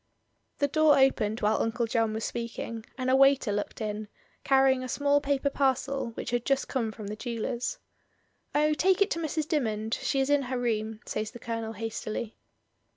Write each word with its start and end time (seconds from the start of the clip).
The 0.57 0.67
door 0.67 0.97
opened 0.97 1.41
while 1.41 1.61
Uncle 1.61 1.85
John 1.85 2.13
was 2.15 2.23
speak 2.25 2.57
ing, 2.57 2.87
and 2.97 3.07
a 3.11 3.15
waiter 3.15 3.51
looked 3.51 3.81
in, 3.81 4.07
carrying 4.43 4.83
a 4.83 4.89
small 4.89 5.21
paper 5.21 5.51
parcel, 5.51 6.07
which 6.15 6.31
had 6.31 6.43
just 6.43 6.67
come 6.67 6.91
from 6.91 7.05
the 7.05 7.15
jeweller's. 7.15 7.77
"Oh, 8.55 8.73
take 8.73 9.03
it 9.03 9.11
to 9.11 9.19
Mrs. 9.19 9.47
Dymond, 9.47 9.93
she 9.93 10.19
is 10.19 10.31
in 10.31 10.41
her 10.41 10.57
room," 10.57 11.01
says 11.05 11.29
the 11.29 11.37
Colonel 11.37 11.73
hastily. 11.73 12.35